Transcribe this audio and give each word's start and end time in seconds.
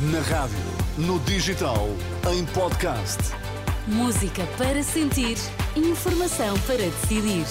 Na 0.00 0.20
rádio, 0.20 0.56
no 0.96 1.18
digital, 1.18 1.88
em 2.32 2.46
podcast. 2.46 3.18
Música 3.88 4.46
para 4.56 4.80
sentir, 4.80 5.36
informação 5.74 6.56
para 6.60 6.76
decidir. 6.76 7.44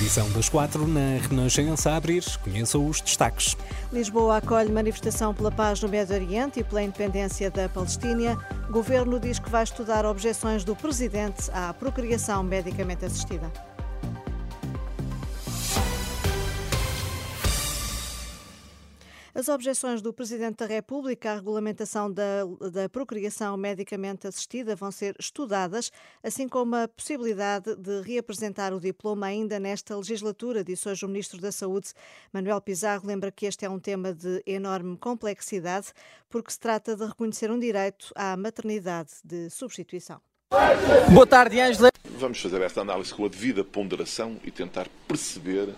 Edição 0.00 0.28
das 0.32 0.48
quatro 0.48 0.88
na 0.88 1.18
Renascença 1.28 1.92
a 1.92 1.96
abrir. 1.96 2.24
Conheça 2.38 2.76
os 2.76 3.00
destaques. 3.00 3.56
Lisboa 3.92 4.38
acolhe 4.38 4.72
manifestação 4.72 5.32
pela 5.32 5.52
paz 5.52 5.80
no 5.80 5.88
Médio 5.88 6.16
Oriente 6.16 6.58
e 6.58 6.64
pela 6.64 6.82
independência 6.82 7.52
da 7.52 7.68
Palestina. 7.68 8.36
Governo 8.68 9.20
diz 9.20 9.38
que 9.38 9.48
vai 9.48 9.62
estudar 9.62 10.04
objeções 10.04 10.64
do 10.64 10.74
presidente 10.74 11.48
à 11.52 11.72
procriação 11.72 12.42
medicamente 12.42 13.04
assistida. 13.04 13.52
As 19.32 19.48
objeções 19.48 20.02
do 20.02 20.12
Presidente 20.12 20.56
da 20.56 20.66
República 20.66 21.32
à 21.32 21.34
regulamentação 21.36 22.12
da, 22.12 22.44
da 22.72 22.88
procriação 22.88 23.56
medicamente 23.56 24.26
assistida 24.26 24.74
vão 24.74 24.90
ser 24.90 25.14
estudadas, 25.20 25.92
assim 26.22 26.48
como 26.48 26.74
a 26.74 26.88
possibilidade 26.88 27.76
de 27.76 28.00
reapresentar 28.02 28.72
o 28.72 28.80
diploma 28.80 29.26
ainda 29.26 29.60
nesta 29.60 29.96
legislatura, 29.96 30.64
disse 30.64 30.88
hoje 30.88 31.04
o 31.04 31.08
Ministro 31.08 31.40
da 31.40 31.52
Saúde, 31.52 31.92
Manuel 32.32 32.60
Pizarro. 32.60 33.06
Lembra 33.06 33.30
que 33.30 33.46
este 33.46 33.64
é 33.64 33.70
um 33.70 33.78
tema 33.78 34.12
de 34.12 34.42
enorme 34.44 34.96
complexidade, 34.96 35.92
porque 36.28 36.50
se 36.50 36.58
trata 36.58 36.96
de 36.96 37.04
reconhecer 37.04 37.50
um 37.50 37.58
direito 37.58 38.12
à 38.16 38.36
maternidade 38.36 39.10
de 39.24 39.48
substituição. 39.48 40.20
Boa 41.14 41.26
tarde, 41.26 41.60
Ângela. 41.60 41.90
Vamos 42.18 42.40
fazer 42.40 42.60
esta 42.60 42.80
análise 42.80 43.14
com 43.14 43.24
a 43.24 43.28
devida 43.28 43.62
ponderação 43.62 44.38
e 44.44 44.50
tentar 44.50 44.88
perceber 45.06 45.72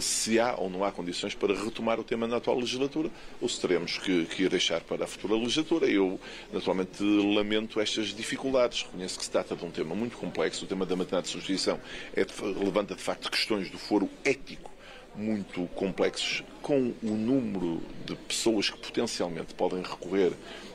se 0.00 0.38
há 0.38 0.54
ou 0.56 0.68
não 0.68 0.84
há 0.84 0.92
condições 0.92 1.34
para 1.34 1.54
retomar 1.54 1.98
o 1.98 2.04
tema 2.04 2.26
na 2.26 2.36
atual 2.36 2.58
legislatura 2.58 3.10
ou 3.40 3.48
se 3.48 3.60
teremos 3.60 3.98
que, 3.98 4.26
que 4.26 4.48
deixar 4.48 4.80
para 4.82 5.04
a 5.04 5.06
futura 5.06 5.34
legislatura. 5.34 5.86
Eu, 5.86 6.20
naturalmente, 6.52 7.02
lamento 7.02 7.80
estas 7.80 8.08
dificuldades. 8.08 8.82
Reconheço 8.82 9.18
que 9.18 9.24
se 9.24 9.30
trata 9.30 9.56
de 9.56 9.64
um 9.64 9.70
tema 9.70 9.94
muito 9.94 10.16
complexo. 10.16 10.64
O 10.64 10.68
tema 10.68 10.84
da 10.84 10.94
maternidade 10.94 11.26
de 11.26 11.32
substituição 11.32 11.80
é 12.14 12.26
levanta, 12.62 12.94
de 12.94 13.02
facto, 13.02 13.30
questões 13.30 13.70
do 13.70 13.78
foro 13.78 14.08
ético 14.24 14.74
muito 15.16 15.66
complexos, 15.74 16.42
com 16.60 16.92
o 17.02 17.10
número 17.10 17.80
de 18.04 18.16
pessoas 18.16 18.68
que 18.68 18.78
potencialmente 18.78 19.54
podem 19.54 19.82
recorrer 19.82 20.32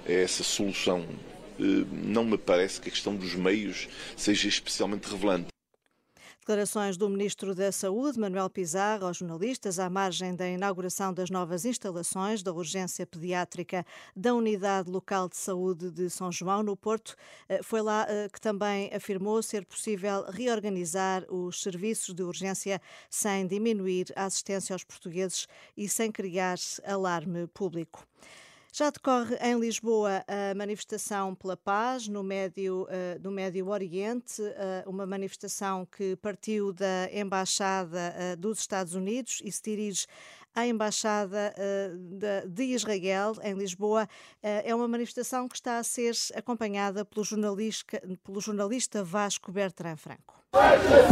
a 0.08 0.12
essa 0.12 0.44
solução. 0.44 1.06
Eh, 1.60 1.86
não 1.92 2.24
me 2.24 2.38
parece 2.38 2.80
que 2.80 2.90
a 2.90 2.92
questão 2.92 3.16
dos 3.16 3.36
meios 3.36 3.88
seja 4.16 4.48
especialmente 4.48 5.10
revelante. 5.10 5.59
Declarações 6.50 6.98
do 6.98 7.08
Ministro 7.08 7.54
da 7.54 7.72
Saúde, 7.72 8.20
Manuel 8.20 8.50
Pizarro, 8.50 9.06
aos 9.06 9.18
jornalistas 9.18 9.78
à 9.78 9.88
margem 9.88 10.36
da 10.36 10.50
inauguração 10.50 11.14
das 11.14 11.30
novas 11.30 11.64
instalações 11.64 12.42
da 12.42 12.52
urgência 12.52 13.06
pediátrica 13.06 13.86
da 14.16 14.34
Unidade 14.34 14.90
Local 14.90 15.30
de 15.30 15.38
Saúde 15.38 15.92
de 15.92 16.10
São 16.10 16.32
João, 16.32 16.64
no 16.64 16.76
Porto. 16.76 17.16
Eh, 17.48 17.62
foi 17.62 17.84
lá 17.84 18.08
eh, 18.10 18.28
que 18.34 18.42
também 18.42 18.90
afirmou 18.92 19.44
ser 19.44 19.64
possível 19.64 20.26
reorganizar 20.28 21.24
os 21.32 21.62
serviços 21.62 22.16
de 22.16 22.24
urgência 22.24 22.82
sem 23.12 23.46
diminuir 23.46 24.08
a 24.16 24.26
assistência 24.26 24.74
aos 24.74 24.84
portugueses 24.84 25.46
e 25.78 25.88
sem 25.88 26.12
criar 26.12 26.58
alarme 26.84 27.46
público. 27.46 28.08
Já 28.72 28.92
decorre 28.92 29.36
em 29.42 29.60
Lisboa 29.60 30.24
a 30.28 30.54
manifestação 30.54 31.34
pela 31.34 31.58
paz 31.58 32.08
no 32.08 32.22
Médio, 32.22 32.84
uh, 32.84 33.20
no 33.22 33.32
Médio 33.32 33.68
Oriente, 33.68 34.42
uh, 34.44 34.88
uma 34.88 35.08
manifestação 35.08 35.88
que 35.88 36.16
partiu 36.18 36.72
da 36.72 37.10
Embaixada 37.12 38.14
uh, 38.16 38.38
dos 38.38 38.60
Estados 38.60 38.94
Unidos 38.94 39.42
e 39.44 39.52
se 39.52 39.62
dirige 39.64 40.06
à 40.54 40.66
Embaixada 40.66 41.54
de 42.48 42.64
Israel 42.64 43.36
em 43.44 43.54
Lisboa. 43.54 44.08
É 44.42 44.74
uma 44.74 44.88
manifestação 44.88 45.48
que 45.48 45.56
está 45.56 45.78
a 45.78 45.84
ser 45.84 46.14
acompanhada 46.36 47.06
pelo 47.06 47.24
jornalista, 47.24 48.02
pelo 48.24 48.42
jornalista 48.42 49.04
Vasco 49.04 49.52
Bertrand 49.52 49.98
Franco. 49.98 50.40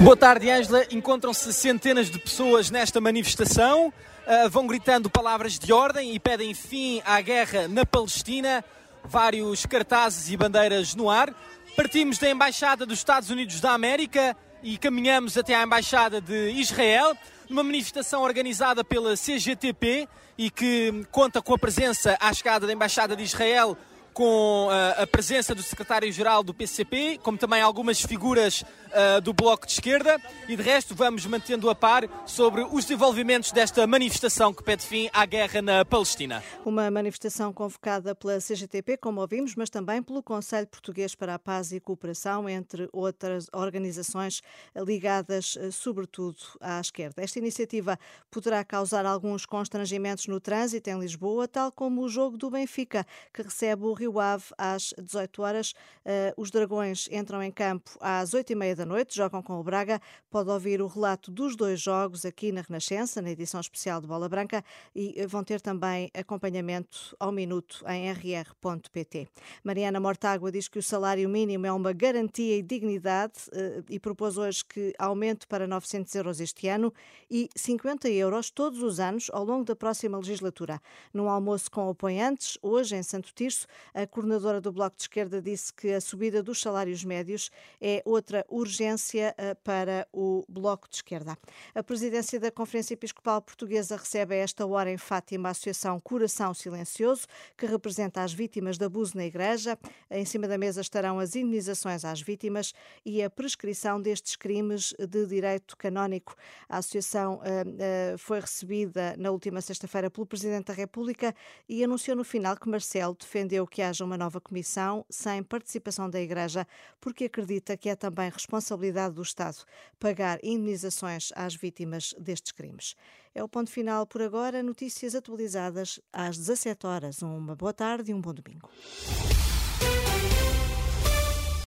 Boa 0.01 0.17
tarde, 0.17 0.49
Ângela. 0.49 0.83
Encontram-se 0.91 1.53
centenas 1.53 2.09
de 2.09 2.17
pessoas 2.17 2.71
nesta 2.71 2.99
manifestação. 2.99 3.89
Uh, 3.89 4.49
vão 4.49 4.65
gritando 4.65 5.09
palavras 5.09 5.59
de 5.59 5.71
ordem 5.71 6.15
e 6.15 6.19
pedem 6.19 6.53
fim 6.53 7.01
à 7.05 7.21
guerra 7.21 7.67
na 7.67 7.85
Palestina. 7.85 8.65
Vários 9.05 9.65
cartazes 9.65 10.29
e 10.31 10.35
bandeiras 10.35 10.95
no 10.95 11.09
ar. 11.09 11.33
Partimos 11.75 12.17
da 12.17 12.29
Embaixada 12.29 12.85
dos 12.85 12.97
Estados 12.97 13.29
Unidos 13.29 13.61
da 13.61 13.73
América 13.73 14.35
e 14.63 14.77
caminhamos 14.77 15.37
até 15.37 15.55
à 15.55 15.63
Embaixada 15.63 16.19
de 16.19 16.51
Israel, 16.51 17.15
numa 17.49 17.63
manifestação 17.63 18.23
organizada 18.23 18.83
pela 18.83 19.15
CGTP 19.15 20.07
e 20.37 20.49
que 20.49 21.05
conta 21.11 21.41
com 21.41 21.53
a 21.53 21.57
presença 21.57 22.17
à 22.19 22.33
chegada 22.33 22.67
da 22.67 22.73
Embaixada 22.73 23.15
de 23.15 23.23
Israel 23.23 23.77
com 24.17 24.65
uh, 24.65 25.03
a 25.03 25.05
presença 25.05 25.53
do 25.53 25.61
secretário-geral 25.61 26.41
do 26.41 26.51
PCP, 26.51 27.19
como 27.21 27.37
também 27.37 27.61
algumas 27.61 28.01
figuras 28.01 28.63
uh, 28.63 29.21
do 29.21 29.31
Bloco 29.31 29.67
de 29.67 29.73
Esquerda, 29.73 30.19
e 30.47 30.55
de 30.55 30.63
resto 30.63 30.95
vamos 30.95 31.23
mantendo 31.27 31.69
a 31.69 31.75
par 31.75 32.03
sobre 32.25 32.63
os 32.63 32.83
desenvolvimentos 32.83 33.51
desta 33.51 33.85
manifestação 33.85 34.51
que 34.51 34.63
pede 34.63 34.83
fim 34.83 35.07
à 35.13 35.23
guerra 35.23 35.61
na 35.61 35.85
Palestina. 35.85 36.43
Uma 36.65 36.89
manifestação 36.89 37.53
convocada 37.53 38.15
pela 38.15 38.39
CGTP, 38.39 38.97
como 38.97 39.21
ouvimos, 39.21 39.53
mas 39.53 39.69
também 39.69 40.01
pelo 40.01 40.23
Conselho 40.23 40.65
Português 40.65 41.13
para 41.13 41.35
a 41.35 41.39
Paz 41.39 41.71
e 41.71 41.79
Cooperação, 41.79 42.49
entre 42.49 42.89
outras 42.91 43.45
organizações 43.53 44.41
ligadas 44.75 45.57
uh, 45.57 45.71
sobretudo 45.71 46.41
à 46.59 46.79
esquerda. 46.79 47.21
Esta 47.21 47.37
iniciativa 47.37 47.99
poderá 48.31 48.63
causar 48.63 49.05
alguns 49.05 49.45
constrangimentos 49.45 50.25
no 50.25 50.39
trânsito 50.39 50.89
em 50.89 50.97
Lisboa, 50.99 51.47
tal 51.47 51.71
como 51.71 52.01
o 52.01 52.09
jogo 52.09 52.35
do 52.35 52.49
Benfica, 52.49 53.05
que 53.31 53.43
recebe 53.43 53.83
o 53.83 53.93
Rio 53.93 54.06
Rio 54.07 54.19
Ave 54.19 54.45
às 54.57 54.93
18 54.97 55.41
horas. 55.41 55.71
Uh, 56.05 56.41
os 56.41 56.49
Dragões 56.49 57.09
entram 57.11 57.43
em 57.43 57.51
campo 57.51 57.91
às 57.99 58.33
8 58.33 58.53
e 58.53 58.55
meia 58.55 58.75
da 58.75 58.85
noite, 58.85 59.15
jogam 59.15 59.43
com 59.43 59.59
o 59.59 59.63
Braga. 59.63 60.01
Pode 60.29 60.49
ouvir 60.49 60.81
o 60.81 60.87
relato 60.87 61.29
dos 61.29 61.55
dois 61.55 61.81
jogos 61.81 62.25
aqui 62.25 62.51
na 62.51 62.61
Renascença, 62.61 63.21
na 63.21 63.29
edição 63.29 63.59
especial 63.59 63.99
de 63.99 64.07
Bola 64.07 64.29
Branca, 64.29 64.63
e 64.95 65.13
eh, 65.17 65.27
vão 65.27 65.43
ter 65.43 65.59
também 65.59 66.09
acompanhamento 66.13 67.15
ao 67.19 67.31
minuto 67.31 67.83
em 67.87 68.09
rr.pt. 68.11 69.27
Mariana 69.63 69.99
Mortágua 69.99 70.51
diz 70.51 70.67
que 70.67 70.79
o 70.79 70.83
salário 70.83 71.27
mínimo 71.27 71.65
é 71.65 71.71
uma 71.71 71.91
garantia 71.91 72.57
e 72.57 72.61
dignidade 72.61 73.33
uh, 73.49 73.83
e 73.89 73.99
propôs 73.99 74.37
hoje 74.37 74.63
que 74.63 74.93
aumente 74.97 75.45
para 75.47 75.67
900 75.67 76.13
euros 76.15 76.39
este 76.39 76.67
ano 76.67 76.93
e 77.29 77.49
50 77.55 78.09
euros 78.09 78.49
todos 78.49 78.81
os 78.81 78.99
anos 78.99 79.29
ao 79.33 79.43
longo 79.43 79.65
da 79.65 79.75
próxima 79.75 80.17
legislatura. 80.17 80.81
Num 81.13 81.29
almoço 81.29 81.69
com 81.69 81.89
apoiantes, 81.89 82.57
hoje 82.61 82.95
em 82.95 83.03
Santo 83.03 83.33
Tirso, 83.33 83.67
a 83.97 84.05
coordenadora 84.05 84.61
do 84.61 84.71
Bloco 84.71 84.95
de 84.95 85.01
Esquerda 85.01 85.41
disse 85.41 85.73
que 85.73 85.91
a 85.91 85.99
subida 85.99 86.43
dos 86.43 86.61
salários 86.61 87.03
médios 87.03 87.49
é 87.81 88.03
outra 88.05 88.45
urgência 88.47 89.33
eh, 89.35 89.55
para 89.55 90.07
o 90.13 90.36
Bloco 90.57 90.89
de 90.89 90.95
Esquerda. 90.97 91.37
A 91.73 91.83
presidência 91.83 92.39
da 92.39 92.51
Conferência 92.51 92.93
Episcopal 92.93 93.41
Portuguesa 93.41 93.95
recebe 93.95 94.35
a 94.35 94.37
esta 94.37 94.65
hora 94.65 94.91
em 94.91 94.97
Fátima 94.97 95.49
a 95.49 95.51
Associação 95.51 95.99
Coração 95.99 96.53
Silencioso, 96.53 97.27
que 97.55 97.65
representa 97.65 98.21
as 98.21 98.33
vítimas 98.33 98.77
de 98.77 98.85
abuso 98.85 99.15
na 99.15 99.25
Igreja. 99.25 99.77
Em 100.09 100.25
cima 100.25 100.47
da 100.47 100.57
mesa 100.57 100.81
estarão 100.81 101.19
as 101.19 101.35
indenizações 101.35 102.03
às 102.03 102.21
vítimas 102.21 102.73
e 103.05 103.21
a 103.23 103.29
prescrição 103.29 104.01
destes 104.01 104.35
crimes 104.35 104.93
de 104.97 105.25
direito 105.25 105.77
canónico. 105.77 106.35
A 106.67 106.77
associação 106.77 107.35
uh, 107.35 108.13
uh, 108.13 108.17
foi 108.17 108.39
recebida 108.39 109.15
na 109.17 109.31
última 109.31 109.61
sexta-feira 109.61 110.09
pelo 110.09 110.25
Presidente 110.25 110.67
da 110.67 110.73
República 110.73 111.33
e 111.67 111.83
anunciou 111.83 112.15
no 112.17 112.23
final 112.23 112.55
que 112.55 112.69
Marcelo 112.69 113.15
defendeu 113.19 113.65
que 113.67 113.81
haja 113.81 114.03
uma 114.03 114.17
nova 114.17 114.39
comissão 114.39 115.05
sem 115.09 115.43
participação 115.43 116.09
da 116.09 116.19
Igreja, 116.19 116.67
porque 116.99 117.25
acredita 117.25 117.77
que 117.77 117.89
é 117.89 117.95
também 117.95 118.29
responsabilidade 118.29 119.15
do 119.15 119.21
Estado 119.21 119.57
pagar 119.99 120.39
indenizações 120.47 121.31
às 121.35 121.55
vítimas 121.55 122.13
destes 122.17 122.51
crimes. 122.51 122.95
É 123.35 123.43
o 123.43 123.49
ponto 123.49 123.69
final 123.69 124.05
por 124.05 124.21
agora. 124.21 124.63
Notícias 124.63 125.13
atualizadas 125.13 125.99
às 126.11 126.37
17 126.37 126.87
horas. 126.87 127.21
Uma 127.21 127.55
boa 127.55 127.73
tarde 127.73 128.11
e 128.11 128.13
um 128.13 128.21
bom 128.21 128.33
domingo. 128.33 128.69